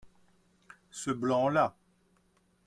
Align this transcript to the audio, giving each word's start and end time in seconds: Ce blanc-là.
Ce 0.89 1.11
blanc-là. 1.11 1.75